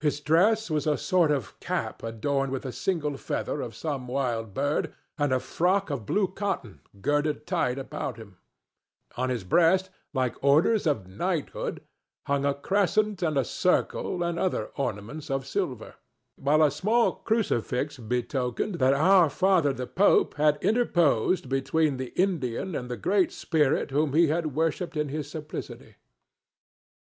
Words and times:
His 0.00 0.20
dress 0.20 0.70
was 0.70 0.86
a 0.86 0.96
sort 0.96 1.30
of 1.30 1.60
cap 1.60 2.02
adorned 2.02 2.50
with 2.50 2.64
a 2.64 2.72
single 2.72 3.18
feather 3.18 3.60
of 3.60 3.74
some 3.74 4.08
wild 4.08 4.54
bird, 4.54 4.94
and 5.18 5.34
a 5.34 5.38
frock 5.38 5.90
of 5.90 6.06
blue 6.06 6.28
cotton 6.28 6.80
girded 7.02 7.46
tight 7.46 7.78
about 7.78 8.16
him; 8.16 8.38
on 9.18 9.28
his 9.28 9.44
breast, 9.44 9.90
like 10.14 10.42
orders 10.42 10.86
of 10.86 11.06
knighthood, 11.06 11.82
hung 12.26 12.46
a 12.46 12.54
crescent 12.54 13.20
and 13.22 13.36
a 13.36 13.44
circle 13.44 14.22
and 14.22 14.38
other 14.38 14.70
ornaments 14.76 15.30
of 15.30 15.44
silver, 15.46 15.96
while 16.36 16.62
a 16.62 16.70
small 16.70 17.12
crucifix 17.12 17.98
betokened 17.98 18.76
that 18.76 18.94
our 18.94 19.28
father 19.28 19.74
the 19.74 19.86
pope 19.86 20.36
had 20.36 20.56
interposed 20.64 21.50
between 21.50 21.98
the 21.98 22.18
Indian 22.18 22.74
and 22.74 22.88
the 22.90 22.96
Great 22.96 23.30
Spirit 23.30 23.90
whom 23.90 24.14
he 24.14 24.28
had 24.28 24.54
worshipped 24.56 24.96
in 24.96 25.10
his 25.10 25.30
simplicity. 25.30 25.96